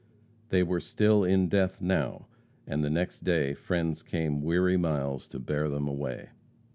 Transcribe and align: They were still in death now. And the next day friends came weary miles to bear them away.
They 0.49 0.63
were 0.63 0.79
still 0.79 1.23
in 1.23 1.47
death 1.47 1.79
now. 1.79 2.25
And 2.65 2.83
the 2.83 2.89
next 2.89 3.19
day 3.23 3.53
friends 3.53 4.01
came 4.01 4.41
weary 4.41 4.75
miles 4.75 5.27
to 5.27 5.37
bear 5.37 5.69
them 5.69 5.87
away. 5.87 6.29